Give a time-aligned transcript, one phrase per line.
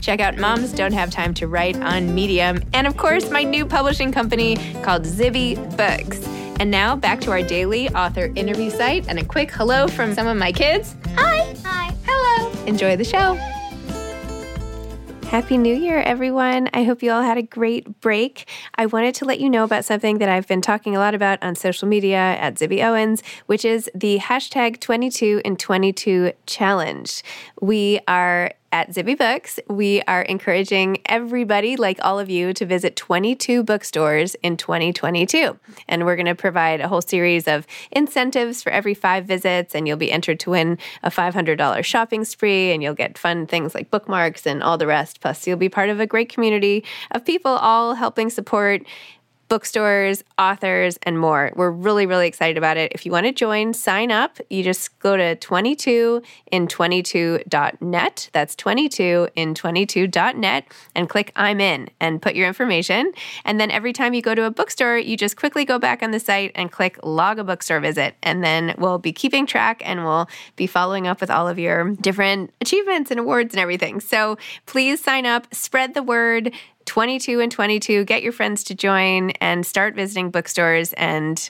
[0.00, 2.62] Check out Moms Don't Have Time to Write on Medium.
[2.72, 6.26] And of course, my new publishing company called Zibby Books.
[6.60, 10.26] And now back to our daily author interview site and a quick hello from some
[10.26, 10.96] of my kids.
[11.14, 11.54] Hi.
[11.64, 11.94] Hi.
[12.04, 12.64] Hello.
[12.66, 13.38] Enjoy the show.
[15.28, 16.70] Happy New Year, everyone.
[16.72, 18.48] I hope you all had a great break.
[18.76, 21.42] I wanted to let you know about something that I've been talking a lot about
[21.42, 27.22] on social media at Zibby Owens, which is the hashtag 22 and 22 challenge.
[27.60, 32.96] We are at Zibby Books, we are encouraging everybody, like all of you, to visit
[32.96, 35.58] 22 bookstores in 2022.
[35.88, 39.88] And we're going to provide a whole series of incentives for every five visits, and
[39.88, 43.90] you'll be entered to win a $500 shopping spree, and you'll get fun things like
[43.90, 45.20] bookmarks and all the rest.
[45.20, 48.82] Plus, you'll be part of a great community of people all helping support
[49.48, 51.50] bookstores, authors, and more.
[51.56, 52.92] We're really, really excited about it.
[52.94, 54.38] If you want to join, sign up.
[54.50, 58.30] You just go to 22in22.net.
[58.32, 60.64] That's 22in22.net
[60.94, 63.12] and click I'm in and put your information.
[63.44, 66.10] And then every time you go to a bookstore, you just quickly go back on
[66.10, 68.16] the site and click log a bookstore visit.
[68.22, 71.92] And then we'll be keeping track and we'll be following up with all of your
[71.94, 74.00] different achievements and awards and everything.
[74.00, 74.36] So
[74.66, 76.52] please sign up, spread the word.
[76.88, 78.04] 22 and 22.
[78.04, 81.48] Get your friends to join and start visiting bookstores, and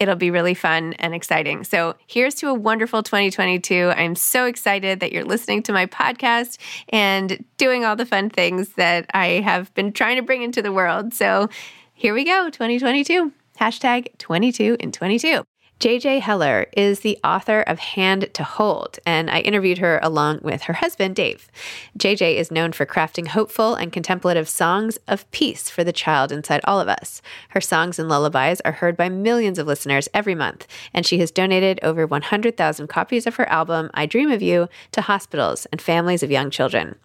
[0.00, 1.64] it'll be really fun and exciting.
[1.64, 3.92] So, here's to a wonderful 2022.
[3.94, 6.56] I'm so excited that you're listening to my podcast
[6.88, 10.72] and doing all the fun things that I have been trying to bring into the
[10.72, 11.12] world.
[11.12, 11.50] So,
[11.92, 13.32] here we go 2022.
[13.60, 15.44] Hashtag 22 in 22.
[15.80, 20.64] JJ Heller is the author of Hand to Hold, and I interviewed her along with
[20.64, 21.50] her husband, Dave.
[21.98, 26.60] JJ is known for crafting hopeful and contemplative songs of peace for the child inside
[26.64, 27.22] all of us.
[27.48, 31.30] Her songs and lullabies are heard by millions of listeners every month, and she has
[31.30, 36.22] donated over 100,000 copies of her album, I Dream of You, to hospitals and families
[36.22, 36.96] of young children.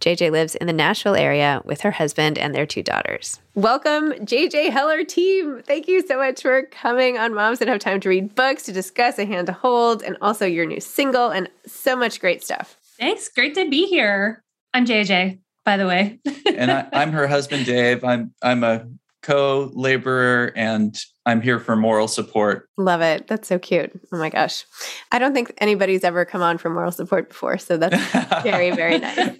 [0.00, 3.40] JJ lives in the Nashville area with her husband and their two daughters.
[3.54, 5.62] Welcome, JJ Heller team.
[5.66, 8.72] Thank you so much for coming on Moms That Have Time to Read Books to
[8.72, 12.76] discuss A Hand to Hold and also your new single and so much great stuff.
[12.98, 13.28] Thanks.
[13.28, 14.42] Great to be here.
[14.72, 16.18] I'm JJ, by the way.
[16.54, 18.04] and I, I'm her husband, Dave.
[18.04, 18.86] I'm I'm a
[19.22, 20.96] co-laborer and
[21.26, 22.68] I'm here for moral support.
[22.78, 23.26] Love it.
[23.26, 23.90] That's so cute.
[24.12, 24.64] Oh my gosh.
[25.10, 27.58] I don't think anybody's ever come on for moral support before.
[27.58, 27.96] So that's
[28.42, 29.36] very, very nice.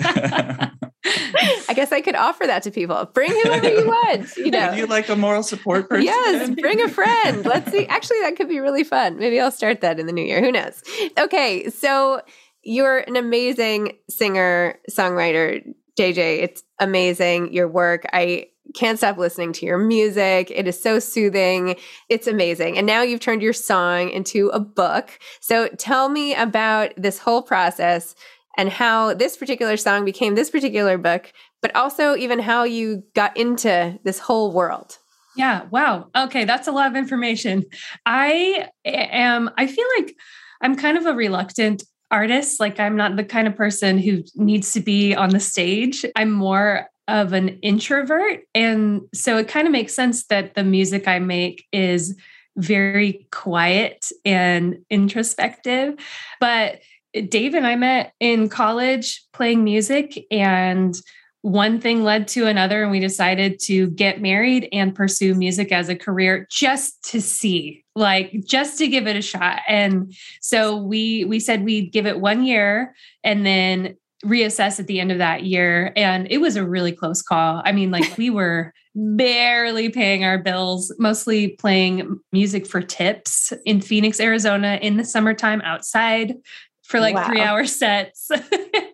[1.69, 3.09] I guess I could offer that to people.
[3.15, 4.37] Bring whoever you want.
[4.37, 6.05] You know, Would you like a moral support person?
[6.05, 7.45] Yes, bring a friend.
[7.47, 7.87] Let's see.
[7.87, 9.17] Actually, that could be really fun.
[9.19, 10.41] Maybe I'll start that in the new year.
[10.41, 10.83] Who knows?
[11.19, 12.21] Okay, so
[12.65, 15.63] you're an amazing singer, songwriter,
[15.97, 16.43] JJ.
[16.43, 18.05] It's amazing your work.
[18.13, 20.51] I can't stop listening to your music.
[20.51, 21.77] It is so soothing.
[22.09, 22.77] It's amazing.
[22.77, 25.19] And now you've turned your song into a book.
[25.41, 28.15] So tell me about this whole process
[28.59, 31.33] and how this particular song became this particular book,
[31.63, 34.99] but also even how you got into this whole world.
[35.37, 35.65] Yeah.
[35.71, 36.09] Wow.
[36.17, 36.45] Okay.
[36.45, 37.65] That's a lot of information.
[38.07, 40.17] I am, I feel like
[40.63, 42.61] I'm kind of a reluctant artist.
[42.61, 46.07] Like, I'm not the kind of person who needs to be on the stage.
[46.17, 48.43] I'm more of an introvert.
[48.55, 52.17] And so it kind of makes sense that the music I make is
[52.57, 55.95] very quiet and introspective.
[56.41, 56.81] But
[57.29, 60.95] Dave and I met in college playing music, and
[61.43, 65.89] one thing led to another, and we decided to get married and pursue music as
[65.89, 69.61] a career just to see, like just to give it a shot.
[69.69, 75.01] And so we we said we'd give it one year and then reassess at the
[75.01, 75.93] end of that year.
[75.97, 77.63] And it was a really close call.
[77.65, 83.81] I mean, like we were barely paying our bills, mostly playing music for tips in
[83.81, 86.35] Phoenix, Arizona in the summertime outside
[86.83, 87.27] for like wow.
[87.27, 88.31] three hour sets.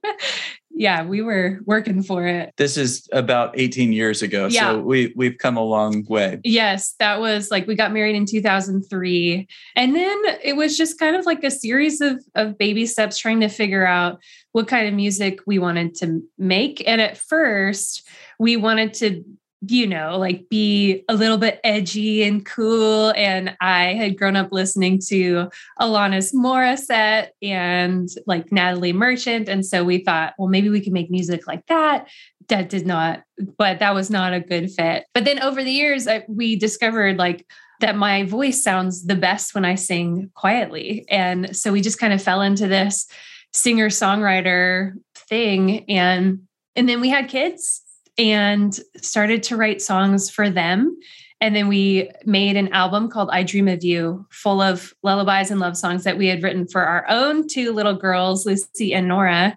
[0.74, 2.52] yeah, we were working for it.
[2.56, 4.46] This is about 18 years ago.
[4.46, 4.72] Yeah.
[4.72, 6.40] So we we've come a long way.
[6.42, 9.46] Yes, that was like we got married in 2003.
[9.76, 13.40] And then it was just kind of like a series of of baby steps trying
[13.40, 14.20] to figure out
[14.52, 16.86] what kind of music we wanted to make.
[16.86, 18.06] And at first,
[18.38, 19.24] we wanted to
[19.68, 23.12] you know, like be a little bit edgy and cool.
[23.16, 25.50] And I had grown up listening to
[25.80, 29.48] Alanis Morissette and like Natalie Merchant.
[29.48, 32.08] And so we thought, well, maybe we can make music like that.
[32.48, 33.22] That did not,
[33.56, 35.04] but that was not a good fit.
[35.14, 37.46] But then over the years, I, we discovered like
[37.80, 41.04] that my voice sounds the best when I sing quietly.
[41.08, 43.06] And so we just kind of fell into this
[43.52, 45.88] singer songwriter thing.
[45.90, 46.40] And
[46.74, 47.82] and then we had kids
[48.18, 50.96] and started to write songs for them.
[51.40, 55.58] And then we made an album called I Dream of You, full of lullabies and
[55.58, 59.56] love songs that we had written for our own two little girls, Lucy and Nora.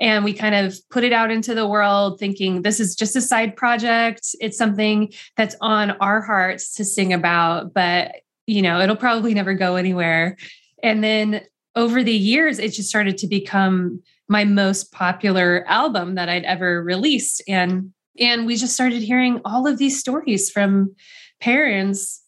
[0.00, 3.20] And we kind of put it out into the world thinking this is just a
[3.20, 4.34] side project.
[4.40, 8.12] It's something that's on our hearts to sing about, but
[8.46, 10.36] you know, it'll probably never go anywhere.
[10.82, 11.40] And then
[11.76, 16.82] over the years, it just started to become my most popular album that I'd ever
[16.82, 17.42] released.
[17.48, 20.94] And and we just started hearing all of these stories from
[21.40, 22.22] parents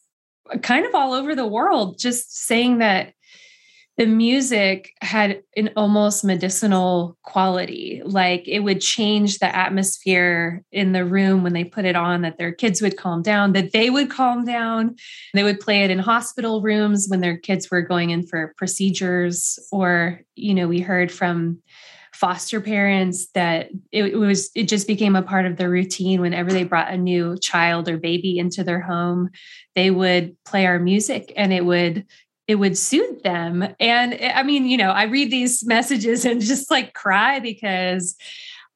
[0.63, 3.13] kind of all over the world, just saying that
[3.97, 8.03] the music had an almost medicinal quality.
[8.05, 12.37] Like it would change the atmosphere in the room when they put it on, that
[12.37, 14.97] their kids would calm down, that they would calm down.
[15.33, 19.59] They would play it in hospital rooms when their kids were going in for procedures.
[19.73, 21.63] Or, you know, we heard from
[22.13, 26.65] foster parents that it, was it just became a part of their routine whenever they
[26.65, 29.29] brought a new child or baby into their home
[29.75, 32.07] they would play our music and it would
[32.49, 33.63] it would soothe them.
[33.81, 38.17] And eh, i mean you know i read these messages and just like cry because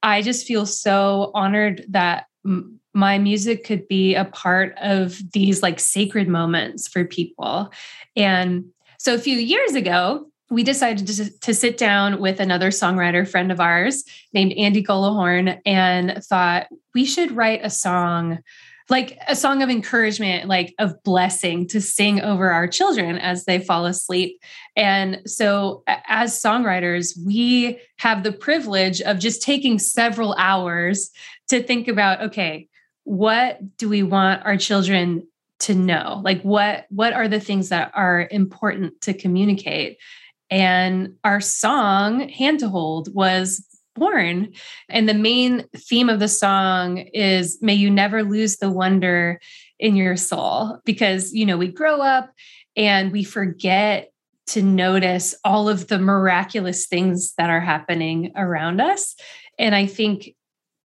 [0.03, 5.63] i just feel so honored that m- my music could be a part of these
[5.63, 7.73] like sacred moments for people.
[8.17, 8.65] And
[8.99, 13.53] so a few years ago we decided to, to, sit down with another songwriter friend
[13.53, 14.03] of ours
[14.35, 18.41] named Andy Gullahorn and thought we should write a song
[18.91, 23.59] like a song of encouragement like of blessing to sing over our children as they
[23.59, 24.41] fall asleep.
[24.77, 31.11] And so as songwriters we have the privilege of just taking several hours
[31.49, 32.69] to think about okay
[33.05, 35.27] what do we want our children
[35.61, 36.21] to know?
[36.25, 39.99] Like what what are the things that are important to communicate?
[40.51, 43.65] And our song, Hand to Hold, was
[44.01, 44.53] born.
[44.89, 49.41] And the main theme of the song is May you never lose the wonder
[49.79, 50.81] in your soul.
[50.85, 52.33] Because, you know, we grow up
[52.77, 54.11] and we forget
[54.49, 59.15] to notice all of the miraculous things that are happening around us.
[59.59, 60.35] And I think,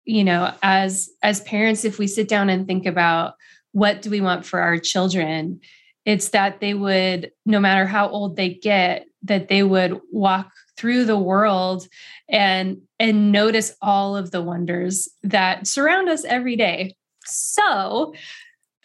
[0.06, 3.34] you know, as as parents, if we sit down and think about
[3.74, 5.60] what do we want for our children,
[6.06, 11.04] it's that they would, no matter how old they get, that they would walk through
[11.04, 11.88] the world
[12.30, 16.96] and and notice all of the wonders that surround us every day.
[17.26, 18.14] So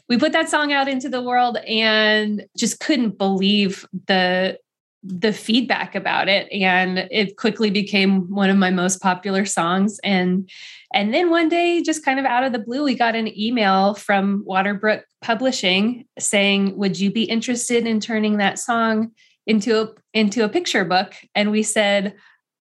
[0.09, 4.59] we put that song out into the world and just couldn't believe the
[5.07, 10.49] the feedback about it and it quickly became one of my most popular songs and
[10.95, 13.95] and then one day just kind of out of the blue we got an email
[13.95, 19.11] from Waterbrook Publishing saying would you be interested in turning that song
[19.47, 22.15] into a into a picture book and we said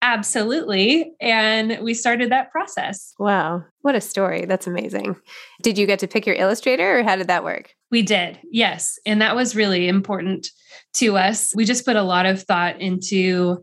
[0.02, 1.12] absolutely.
[1.20, 3.14] And we started that process.
[3.18, 3.64] Wow.
[3.80, 4.44] What a story.
[4.44, 5.16] That's amazing.
[5.62, 7.74] Did you get to pick your illustrator or how did that work?
[7.90, 8.98] We did, yes.
[9.06, 10.48] And that was really important
[10.94, 11.52] to us.
[11.54, 13.62] We just put a lot of thought into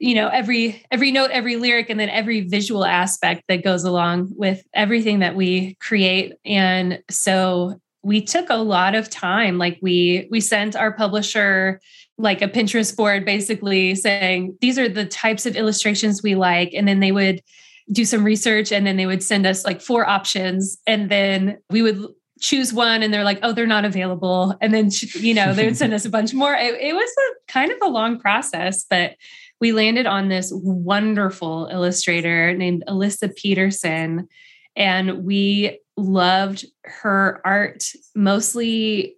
[0.00, 4.32] you know every every note every lyric and then every visual aspect that goes along
[4.36, 10.28] with everything that we create and so we took a lot of time like we
[10.30, 11.80] we sent our publisher
[12.16, 16.86] like a pinterest board basically saying these are the types of illustrations we like and
[16.86, 17.42] then they would
[17.90, 21.82] do some research and then they would send us like four options and then we
[21.82, 22.04] would
[22.40, 25.76] choose one and they're like oh they're not available and then you know they would
[25.76, 29.16] send us a bunch more it, it was a kind of a long process but
[29.60, 34.28] we landed on this wonderful illustrator named Alyssa Petersen.
[34.76, 39.16] And we loved her art mostly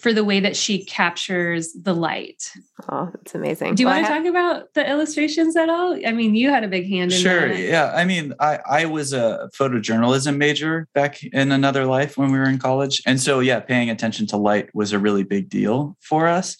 [0.00, 2.50] for the way that she captures the light.
[2.88, 3.74] Oh, that's amazing.
[3.74, 4.22] Do you well, want to have...
[4.22, 5.98] talk about the illustrations at all?
[6.06, 7.58] I mean, you had a big hand in sure, that.
[7.58, 7.92] yeah.
[7.94, 12.48] I mean, I, I was a photojournalism major back in another life when we were
[12.48, 13.02] in college.
[13.06, 16.56] And so, yeah, paying attention to light was a really big deal for us.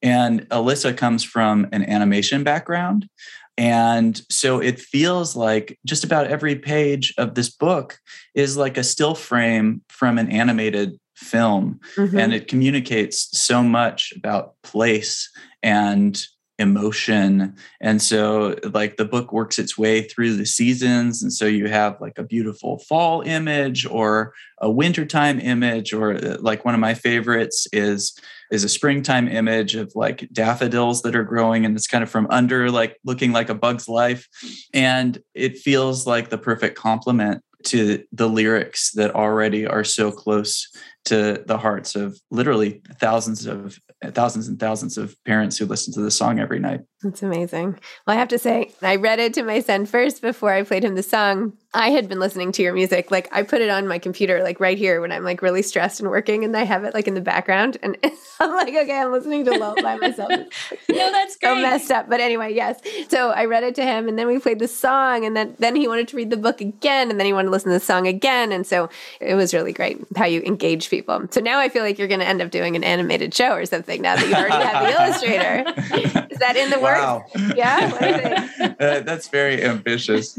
[0.00, 3.08] And Alyssa comes from an animation background.
[3.56, 7.98] And so it feels like just about every page of this book
[8.34, 11.80] is like a still frame from an animated film.
[11.96, 12.18] Mm-hmm.
[12.18, 15.30] And it communicates so much about place
[15.62, 16.20] and
[16.58, 17.56] emotion.
[17.80, 21.22] And so, like, the book works its way through the seasons.
[21.22, 26.36] And so, you have like a beautiful fall image or a wintertime image, or uh,
[26.40, 28.18] like one of my favorites is
[28.50, 32.26] is a springtime image of like daffodils that are growing and it's kind of from
[32.30, 34.28] under like looking like a bug's life
[34.72, 40.68] and it feels like the perfect complement to the lyrics that already are so close
[41.06, 43.78] to the hearts of literally thousands of
[44.12, 46.80] thousands and thousands of parents who listen to the song every night.
[47.02, 47.78] That's amazing.
[48.06, 50.84] Well, I have to say, I read it to my son first before I played
[50.84, 51.54] him the song.
[51.74, 53.10] I had been listening to your music.
[53.10, 55.98] Like I put it on my computer, like right here when I'm like really stressed
[55.98, 57.78] and working, and I have it like in the background.
[57.82, 57.96] And
[58.40, 60.30] I'm like, okay, I'm listening to Love by myself.
[60.30, 60.46] no,
[60.88, 61.50] that's great.
[61.50, 62.08] So messed up.
[62.08, 62.80] But anyway, yes.
[63.08, 65.74] So I read it to him, and then we played the song, and then then
[65.74, 67.84] he wanted to read the book again, and then he wanted to listen to the
[67.84, 68.52] song again.
[68.52, 68.88] And so
[69.20, 71.26] it was really great how you engage people.
[71.30, 73.66] So now I feel like you're going to end up doing an animated show or
[73.66, 76.28] something now that you already have the illustrator.
[76.30, 77.00] Is that in the works?
[77.00, 77.24] Wow.
[77.56, 78.48] Yeah.
[78.78, 80.38] Uh, that's very ambitious.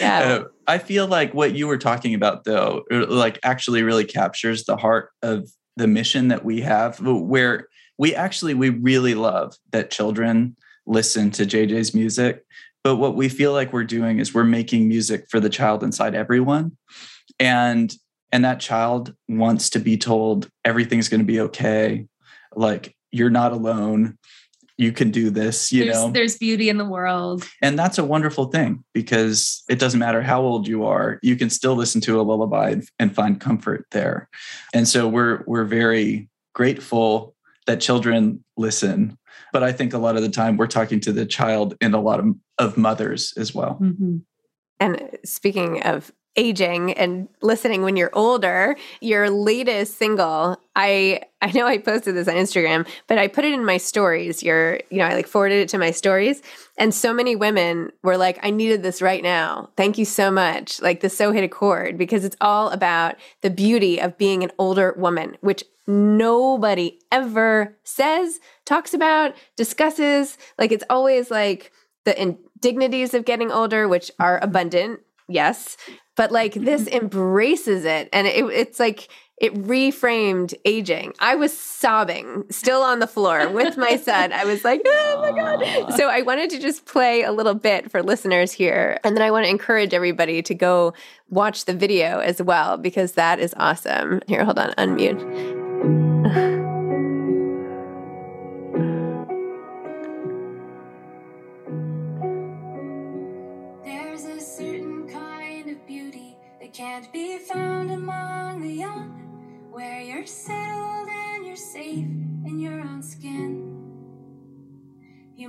[0.00, 0.18] Yeah.
[0.20, 4.64] Uh, I feel like what you were talking about, though, uh, like actually really captures
[4.64, 7.68] the heart of the mission that we have, where
[7.98, 10.56] we actually we really love that children
[10.86, 12.44] listen to JJ's music.
[12.84, 16.14] But what we feel like we're doing is we're making music for the child inside
[16.14, 16.76] everyone.
[17.40, 17.92] And
[18.32, 22.06] and that child wants to be told everything's going to be okay
[22.54, 24.18] like you're not alone
[24.78, 26.10] you can do this you there's, know?
[26.10, 27.48] there's beauty in the world.
[27.62, 31.50] And that's a wonderful thing because it doesn't matter how old you are you can
[31.50, 34.28] still listen to a lullaby and find comfort there.
[34.74, 37.34] And so we're we're very grateful
[37.66, 39.18] that children listen.
[39.52, 42.00] But i think a lot of the time we're talking to the child and a
[42.00, 43.78] lot of, of mothers as well.
[43.80, 44.18] Mm-hmm.
[44.80, 51.66] and speaking of aging and listening when you're older your latest single i i know
[51.66, 55.04] i posted this on instagram but i put it in my stories your you know
[55.04, 56.42] i like forwarded it to my stories
[56.78, 59.70] and so many women were like i needed this right now.
[59.76, 60.80] Thank you so much.
[60.80, 64.50] Like this so hit a chord because it's all about the beauty of being an
[64.58, 70.36] older woman which nobody ever says talks about discusses.
[70.58, 71.72] Like it's always like
[72.04, 75.76] the indignities of getting older which are abundant yes
[76.16, 76.96] but like this mm-hmm.
[76.96, 81.12] embraces it and it, it's like it reframed aging.
[81.18, 84.32] I was sobbing, still on the floor with my son.
[84.32, 85.92] I was like, oh my God.
[85.94, 88.98] So I wanted to just play a little bit for listeners here.
[89.04, 90.94] And then I want to encourage everybody to go
[91.28, 94.22] watch the video as well, because that is awesome.
[94.26, 95.65] Here, hold on, unmute.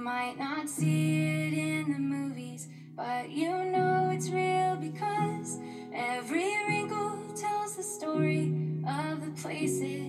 [0.08, 5.60] Might not see it in the movies, but you know it's real because
[5.94, 8.56] every wrinkle tells the story
[8.88, 10.07] of the places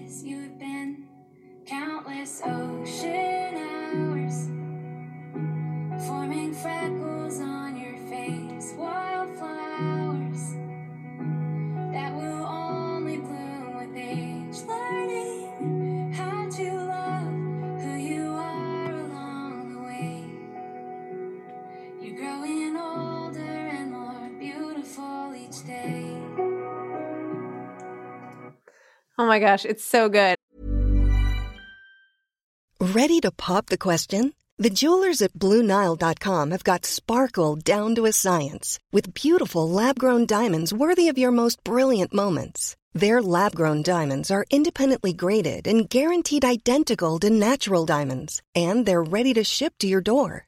[29.29, 30.37] my gosh, it's so good.
[32.81, 34.33] Ready to pop the question?
[34.59, 40.27] The jewelers at BlueNile.com have got sparkle down to a science with beautiful lab grown
[40.27, 42.77] diamonds worthy of your most brilliant moments.
[42.93, 49.03] Their lab grown diamonds are independently graded and guaranteed identical to natural diamonds, and they're
[49.03, 50.48] ready to ship to your door.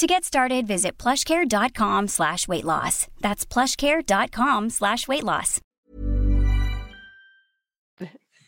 [0.00, 3.06] To get started, visit plushcare.com slash weight loss.
[3.20, 5.60] That's plushcare.com slash weight loss.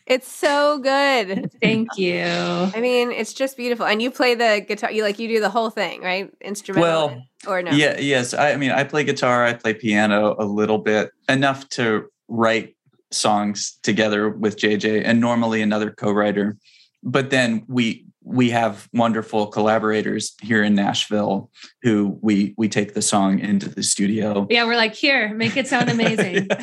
[0.07, 1.51] It's so good.
[1.61, 2.23] Thank you.
[2.23, 3.85] I mean, it's just beautiful.
[3.85, 6.31] And you play the guitar, you like you do the whole thing, right?
[6.41, 7.69] Instrumental Well, or no?
[7.69, 8.33] Yeah, yes.
[8.33, 12.75] I, I mean, I play guitar, I play piano a little bit, enough to write
[13.11, 16.57] songs together with JJ and normally another co-writer.
[17.03, 23.01] But then we we have wonderful collaborators here in Nashville who we we take the
[23.01, 24.47] song into the studio.
[24.49, 26.47] Yeah, we're like, here, make it sound amazing.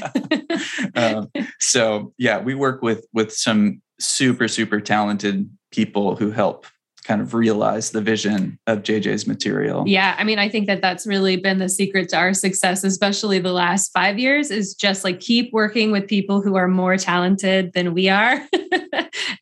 [0.95, 6.67] Um, so yeah, we work with with some super super talented people who help
[7.11, 9.83] kind of realize the vision of JJ's material.
[9.85, 13.41] Yeah, I mean, I think that that's really been the secret to our success, especially
[13.41, 17.73] the last five years, is just like keep working with people who are more talented
[17.73, 18.35] than we are.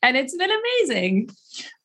[0.01, 1.29] and it's been amazing.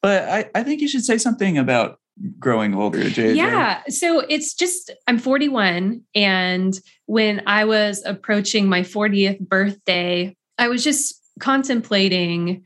[0.00, 2.00] But I, I think you should say something about
[2.38, 3.36] growing older, JJ.
[3.36, 3.82] Yeah.
[3.88, 6.00] So it's just, I'm 41.
[6.14, 12.62] And when I was approaching my 40th birthday, I was just contemplating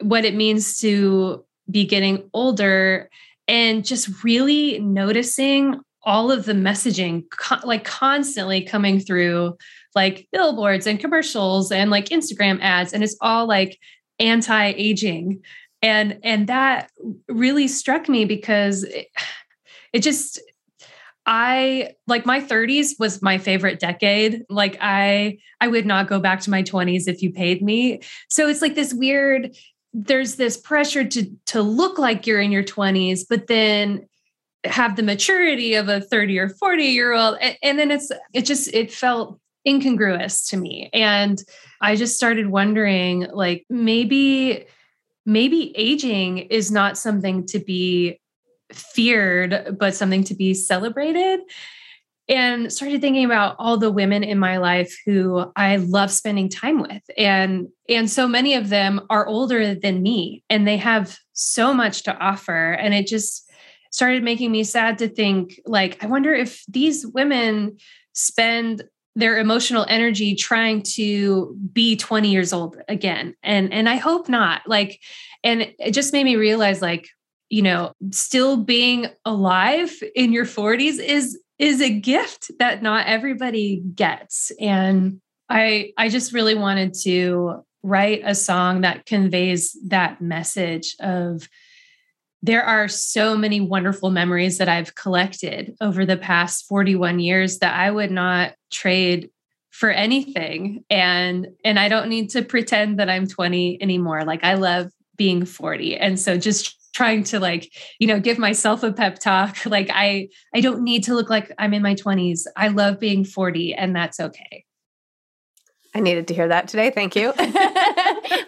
[0.00, 3.08] what it means to be getting older
[3.48, 9.56] and just really noticing all of the messaging co- like constantly coming through
[9.94, 13.78] like billboards and commercials and like Instagram ads and it's all like
[14.18, 15.40] anti-aging
[15.80, 16.90] and and that
[17.28, 19.08] really struck me because it,
[19.92, 20.40] it just
[21.24, 24.42] I like my 30s was my favorite decade.
[24.48, 28.00] Like I I would not go back to my 20s if you paid me.
[28.28, 29.54] So it's like this weird
[29.92, 34.06] there's this pressure to to look like you're in your 20s but then
[34.64, 38.46] have the maturity of a 30 or 40 year old and, and then it's it
[38.46, 41.42] just it felt incongruous to me and
[41.80, 44.66] I just started wondering like maybe
[45.26, 48.20] maybe aging is not something to be
[48.72, 51.40] feared, but something to be celebrated.
[52.32, 56.80] And started thinking about all the women in my life who I love spending time
[56.80, 57.02] with.
[57.18, 62.04] And, and so many of them are older than me and they have so much
[62.04, 62.72] to offer.
[62.72, 63.50] And it just
[63.90, 67.76] started making me sad to think like, I wonder if these women
[68.14, 68.82] spend
[69.14, 74.62] their emotional energy trying to be 20 years old again and and i hope not
[74.66, 75.00] like
[75.44, 77.08] and it just made me realize like
[77.50, 83.82] you know still being alive in your 40s is is a gift that not everybody
[83.94, 84.50] gets.
[84.60, 91.48] And i i just really wanted to write a song that conveys that message of
[92.42, 97.74] there are so many wonderful memories that I've collected over the past 41 years that
[97.74, 99.30] I would not trade
[99.70, 100.84] for anything.
[100.90, 104.24] And and I don't need to pretend that I'm 20 anymore.
[104.24, 108.82] Like I love being 40 and so just trying to like you know give myself
[108.82, 112.42] a pep talk like I I don't need to look like I'm in my 20s
[112.56, 114.64] I love being 40 and that's okay
[115.94, 116.90] I needed to hear that today.
[116.90, 117.34] Thank you.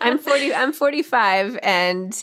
[0.00, 2.22] I'm 40 I'm 45 and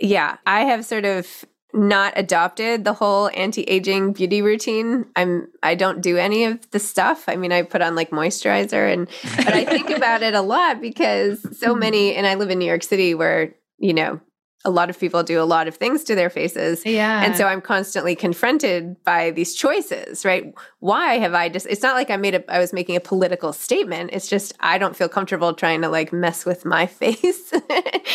[0.00, 5.06] yeah, I have sort of not adopted the whole anti-aging beauty routine.
[5.16, 7.24] I'm I don't do any of the stuff.
[7.28, 10.80] I mean, I put on like moisturizer and but I think about it a lot
[10.80, 14.20] because so many and I live in New York City where you know,
[14.64, 16.84] a lot of people do a lot of things to their faces.
[16.86, 17.22] Yeah.
[17.22, 20.54] And so I'm constantly confronted by these choices, right?
[20.80, 23.52] Why have I just, it's not like I made a, I was making a political
[23.52, 24.10] statement.
[24.12, 27.52] It's just, I don't feel comfortable trying to like mess with my face.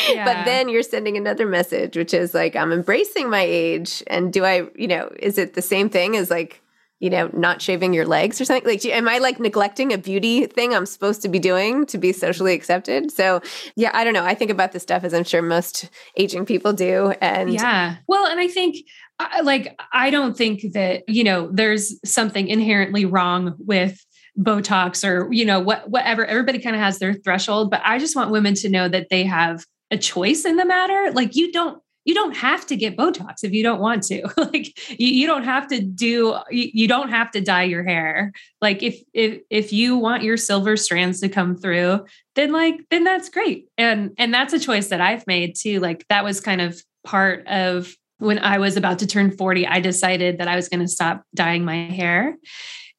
[0.10, 0.26] Yeah.
[0.26, 4.02] But then you're sending another message, which is like, I'm embracing my age.
[4.08, 6.62] And do I, you know, is it the same thing as like,
[7.00, 8.68] you know, not shaving your legs or something?
[8.68, 12.12] Like, am I like neglecting a beauty thing I'm supposed to be doing to be
[12.12, 13.12] socially accepted?
[13.12, 13.42] So,
[13.76, 14.26] yeah, I don't know.
[14.26, 17.14] I think about this stuff as I'm sure most aging people do.
[17.22, 17.98] And yeah.
[18.08, 18.78] Well, and I think
[19.20, 24.06] I- like I don't think that, you know, there's something inherently wrong with
[24.38, 26.26] Botox or, you know, what whatever.
[26.26, 29.24] Everybody kind of has their threshold, but I just want women to know that they
[29.24, 31.12] have a choice in the matter.
[31.14, 34.28] Like you don't you don't have to get Botox if you don't want to.
[34.38, 38.32] like you, you don't have to do you, you don't have to dye your hair.
[38.62, 43.04] Like if if if you want your silver strands to come through, then like then
[43.04, 43.68] that's great.
[43.78, 45.80] And and that's a choice that I've made too.
[45.82, 49.80] Like that was kind of part of when I was about to turn 40, I
[49.80, 52.38] decided that I was going to stop dyeing my hair.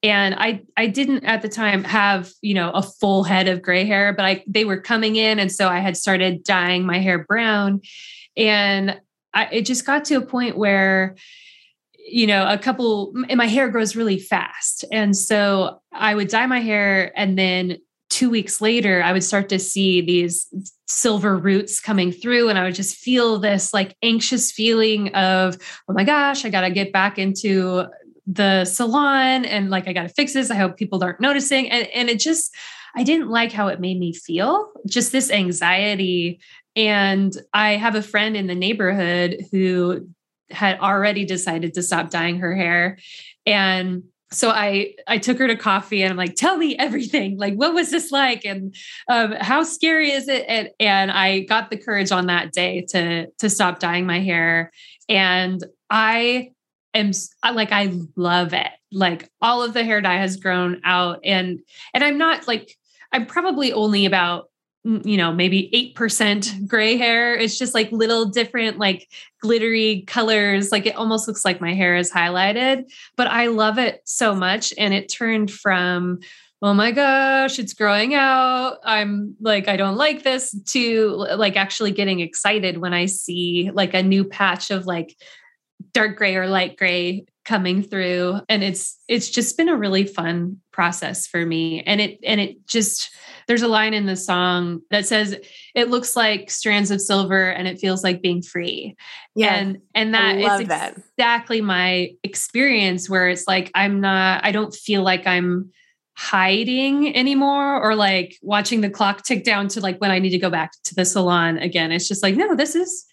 [0.05, 3.87] And I I didn't at the time have, you know, a full head of gray
[3.87, 7.25] hair, but I they were coming in and so I had started dyeing my hair
[7.25, 7.81] brown
[8.41, 9.01] and
[9.33, 11.17] I, it just got to a point where
[11.97, 14.85] you know a couple and my hair grows really fast.
[14.93, 19.49] And so i would dye my hair and then two weeks later i would start
[19.49, 20.47] to see these
[20.89, 25.57] silver roots coming through and i would just feel this like anxious feeling of
[25.89, 27.87] oh my gosh i gotta get back into
[28.27, 30.51] the salon and like i gotta fix this.
[30.51, 31.71] I hope people aren't noticing.
[31.71, 32.55] And, and it just
[32.95, 34.71] i didn't like how it made me feel.
[34.87, 36.41] Just this anxiety
[36.77, 40.09] and I have a friend in the neighborhood who
[40.51, 42.99] had already decided to stop dyeing her hair.
[43.47, 47.37] And so I I took her to coffee and I'm like, tell me everything.
[47.37, 48.45] Like, what was this like?
[48.45, 48.75] And
[49.09, 50.45] um, how scary is it?
[50.49, 54.71] And, and I got the courage on that day to to stop dyeing my hair.
[55.09, 56.53] And I
[56.95, 57.11] am
[57.53, 58.71] like, I love it.
[58.93, 61.21] Like all of the hair dye has grown out.
[61.25, 61.61] And
[61.93, 62.77] and I'm not like,
[63.13, 64.50] I'm probably only about
[64.85, 66.67] you know maybe 8% mm-hmm.
[66.67, 67.35] gray hair.
[67.35, 69.09] It's just like little different like
[69.43, 70.73] glittery colors.
[70.73, 72.85] Like it almost looks like my hair is highlighted
[73.17, 76.19] but i love it so much and it turned from
[76.63, 78.79] oh my gosh it's growing out.
[78.85, 83.95] I'm like i don't like this to like actually getting excited when i see like
[83.95, 85.17] a new patch of like
[85.93, 88.41] dark gray or light gray coming through.
[88.49, 91.83] And it's it's just been a really fun process for me.
[91.83, 93.11] And it and it just
[93.51, 95.37] there's a line in the song that says
[95.75, 98.95] it looks like strands of silver and it feels like being free
[99.35, 99.57] Yeah.
[99.57, 100.97] and and that is that.
[101.17, 105.73] exactly my experience where it's like i'm not i don't feel like i'm
[106.17, 110.39] hiding anymore or like watching the clock tick down to like when i need to
[110.39, 113.05] go back to the salon again it's just like no this is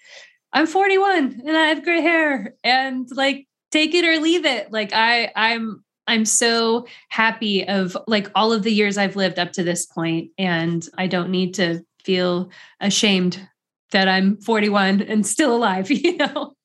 [0.53, 4.93] i'm 41 and i have gray hair and like take it or leave it like
[4.93, 9.63] i i'm i'm so happy of like all of the years i've lived up to
[9.63, 13.47] this point and i don't need to feel ashamed
[13.91, 16.55] that i'm 41 and still alive you know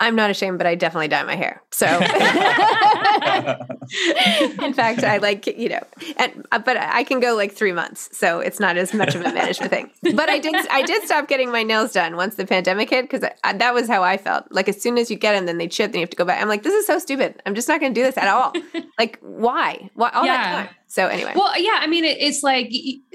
[0.00, 1.62] I'm not ashamed, but I definitely dye my hair.
[1.70, 1.86] So,
[4.64, 5.80] in fact, I like you know,
[6.16, 9.22] and uh, but I can go like three months, so it's not as much of
[9.22, 9.90] a management thing.
[10.14, 13.20] But I did I did stop getting my nails done once the pandemic hit because
[13.20, 14.46] that was how I felt.
[14.50, 16.24] Like as soon as you get them, then they chip, then you have to go
[16.24, 16.40] back.
[16.42, 17.40] I'm like, this is so stupid.
[17.46, 18.52] I'm just not going to do this at all.
[18.98, 19.90] like, why?
[19.94, 20.36] Why all Yeah.
[20.36, 20.74] that time?
[20.86, 22.70] So anyway, Well, yeah, I mean, it, it's like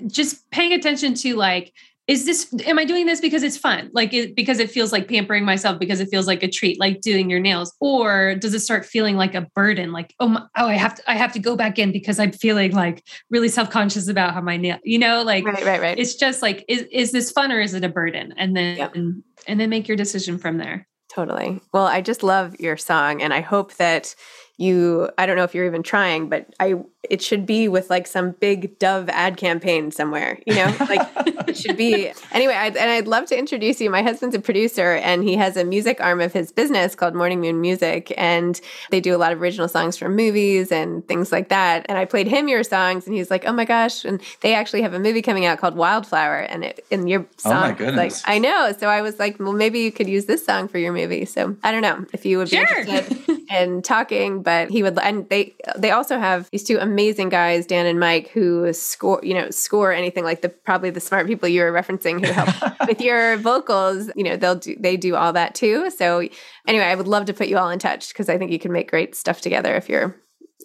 [0.08, 1.74] just paying attention to like,
[2.10, 3.91] is this, am I doing this because it's fun?
[3.93, 7.02] Like, it, because it feels like pampering myself, because it feels like a treat, like
[7.02, 9.91] doing your nails, or does it start feeling like a burden?
[9.91, 12.32] Like, oh, my, oh, I have to, I have to go back in because I'm
[12.32, 16.00] feeling like really self conscious about how my nail, you know, like, right, right, right.
[16.00, 18.34] it's just like, is, is this fun or is it a burden?
[18.38, 20.88] And then, and then make your decision from there.
[21.13, 21.62] Totally.
[21.74, 24.15] Well, I just love your song and I hope that
[24.60, 26.76] you I don't know if you're even trying, but I
[27.10, 30.76] it should be with like some big Dove ad campaign somewhere, you know?
[30.89, 31.02] Like
[31.48, 32.12] it should be.
[32.34, 33.89] Anyway, I, and I'd love to introduce you.
[33.89, 37.39] My husband's a producer and he has a music arm of his business called Morning
[37.39, 38.60] Moon Music and
[38.91, 41.86] they do a lot of original songs for movies and things like that.
[41.88, 44.82] And I played him your songs and he's like, "Oh my gosh." And they actually
[44.82, 47.98] have a movie coming out called Wildflower and it in your song Oh my it's
[47.98, 48.13] like.
[48.26, 48.74] I know.
[48.78, 51.24] So I was like, well, maybe you could use this song for your movie.
[51.26, 52.80] So I don't know if you would be Sure.
[52.80, 54.98] interested in talking, but he would.
[54.98, 59.36] And they they also have these two amazing guys, Dan and Mike, who score you
[59.36, 62.50] know score anything like the probably the smart people you were referencing who help
[62.88, 64.10] with your vocals.
[64.16, 65.92] You know they'll do they do all that too.
[65.92, 66.28] So
[66.68, 68.72] anyway, I would love to put you all in touch because I think you can
[68.72, 70.16] make great stuff together if you're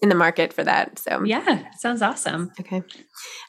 [0.00, 0.98] in the market for that.
[0.98, 2.52] So Yeah, sounds awesome.
[2.58, 2.82] okay.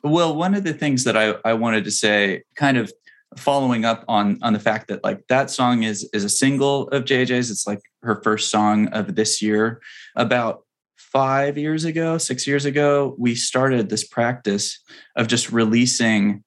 [0.03, 2.91] Well, one of the things that I, I wanted to say, kind of
[3.37, 7.05] following up on on the fact that like that song is is a single of
[7.05, 7.49] JJ's.
[7.51, 9.81] It's like her first song of this year.
[10.15, 10.61] About
[10.97, 14.79] five years ago, six years ago, we started this practice
[15.15, 16.43] of just releasing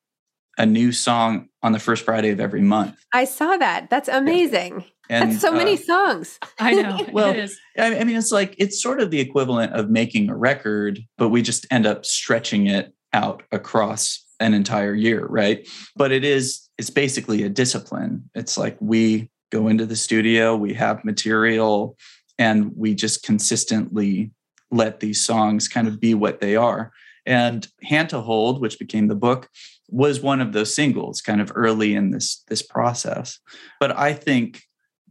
[0.58, 2.96] a new song on the first Friday of every month.
[3.12, 3.90] I saw that.
[3.90, 4.84] That's amazing.
[5.08, 6.38] And, That's so many uh, songs.
[6.58, 7.06] I know.
[7.12, 7.58] Well, it is.
[7.78, 11.30] I I mean, it's like it's sort of the equivalent of making a record, but
[11.30, 15.66] we just end up stretching it out across an entire year, right?
[15.96, 18.28] But it is, it's basically a discipline.
[18.34, 21.96] It's like we go into the studio, we have material,
[22.38, 24.30] and we just consistently
[24.70, 26.92] let these songs kind of be what they are.
[27.26, 29.48] And Hand to Hold, which became the book,
[29.88, 33.38] was one of those singles kind of early in this this process.
[33.80, 34.62] But I think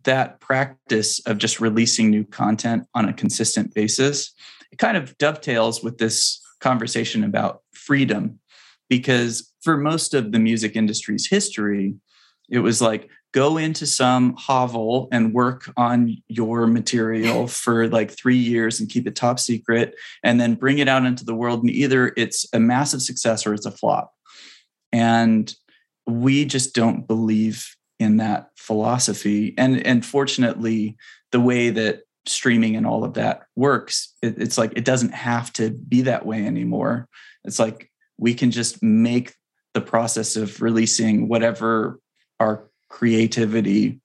[0.03, 4.33] that practice of just releasing new content on a consistent basis
[4.71, 8.39] it kind of dovetails with this conversation about freedom
[8.89, 11.95] because for most of the music industry's history
[12.49, 18.35] it was like go into some hovel and work on your material for like 3
[18.35, 21.69] years and keep it top secret and then bring it out into the world and
[21.69, 24.11] either it's a massive success or it's a flop.
[24.91, 25.53] And
[26.07, 29.53] we just don't believe in that philosophy.
[29.55, 30.97] And and fortunately
[31.31, 35.53] the way that streaming and all of that works it, it's like it doesn't have
[35.53, 37.07] to be that way anymore.
[37.43, 39.35] It's like we can just make
[39.75, 41.99] the process of releasing whatever
[42.39, 43.99] our creativity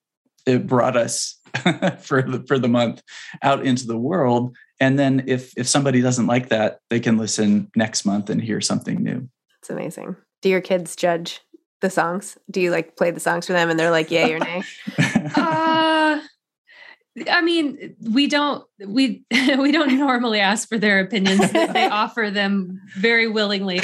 [0.46, 1.38] it brought us
[2.00, 3.02] for the for the month
[3.42, 7.70] out into the world and then if if somebody doesn't like that they can listen
[7.76, 9.28] next month and hear something new
[9.60, 10.16] It's amazing.
[10.40, 11.40] Do your kids judge
[11.80, 12.36] the songs?
[12.50, 14.62] Do you like play the songs for them and they're like, yay or nay?
[15.36, 16.20] uh
[17.30, 21.50] I mean, we don't we we don't normally ask for their opinions.
[21.52, 23.80] they offer them very willingly,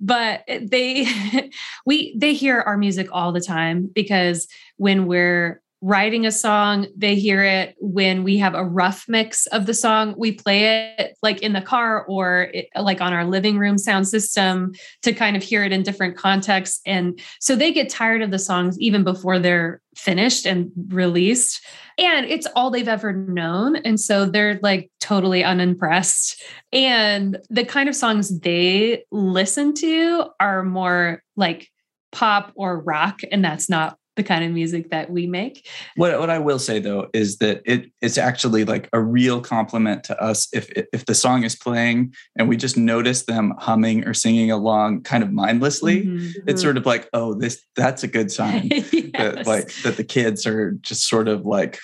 [0.00, 1.50] but they
[1.86, 7.14] we they hear our music all the time because when we're writing a song, they
[7.14, 10.14] hear it when we have a rough mix of the song.
[10.16, 14.08] We play it like in the car or it, like on our living room sound
[14.08, 16.80] system to kind of hear it in different contexts.
[16.84, 21.64] And so they get tired of the songs even before they're finished and released.
[21.96, 23.76] And it's all they've ever known.
[23.76, 26.42] And so they're like totally unimpressed.
[26.72, 31.68] And the kind of songs they listen to are more like
[32.10, 33.20] pop or rock.
[33.30, 35.66] And that's not the kind of music that we make.
[35.96, 40.04] What what I will say though is that it it's actually like a real compliment
[40.04, 44.12] to us if if the song is playing and we just notice them humming or
[44.12, 46.04] singing along kind of mindlessly.
[46.04, 46.48] Mm-hmm.
[46.48, 48.68] It's sort of like oh this that's a good sign
[49.14, 51.78] that like that the kids are just sort of like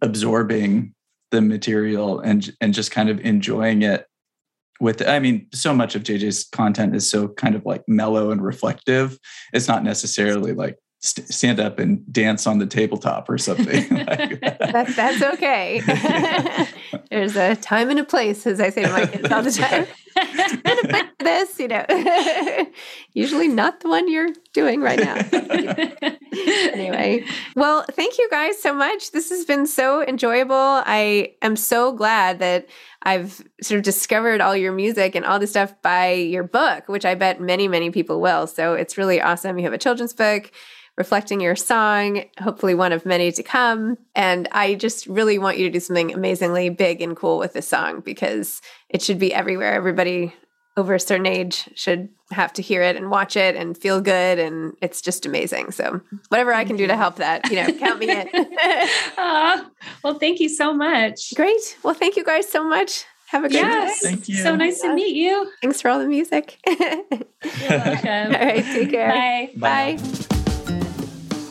[0.00, 0.94] absorbing
[1.32, 4.06] the material and and just kind of enjoying it
[4.80, 8.42] with i mean so much of jj's content is so kind of like mellow and
[8.42, 9.18] reflective
[9.52, 14.40] it's not necessarily like st- stand up and dance on the tabletop or something like
[14.40, 14.58] that.
[14.58, 15.80] That, that's okay.
[17.10, 19.86] There's a time and a place, as I say to my kids all the time.
[20.16, 21.84] And a place for this, you know.
[23.12, 26.16] Usually not the one you're doing right now.
[26.72, 27.24] anyway,
[27.56, 29.12] well, thank you guys so much.
[29.12, 30.54] This has been so enjoyable.
[30.54, 32.68] I am so glad that
[33.02, 37.04] I've sort of discovered all your music and all this stuff by your book, which
[37.04, 38.46] I bet many, many people will.
[38.46, 39.58] So it's really awesome.
[39.58, 40.50] You have a children's book
[40.98, 43.96] reflecting your song, hopefully one of many to come.
[44.16, 47.68] And I just really want you to do something amazingly big and cool with this
[47.68, 49.74] song because it should be everywhere.
[49.74, 50.34] Everybody
[50.78, 54.38] over a certain age should have to hear it and watch it and feel good.
[54.38, 55.72] And it's just amazing.
[55.72, 58.28] So, whatever I can do to help that, you know, count me in.
[59.18, 59.70] Aw,
[60.04, 61.34] well, thank you so much.
[61.34, 61.76] Great.
[61.82, 63.04] Well, thank you guys so much.
[63.26, 64.00] Have a great Yes.
[64.00, 64.08] day.
[64.08, 64.36] Thank you.
[64.36, 65.50] So nice to meet you.
[65.60, 66.58] Thanks for all the music.
[66.66, 68.32] all You're welcome.
[68.32, 68.64] right.
[68.64, 69.10] Take care.
[69.10, 69.50] Bye.
[69.56, 69.96] Bye.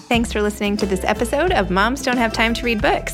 [0.08, 3.14] Thanks for listening to this episode of Moms Don't Have Time to Read Books.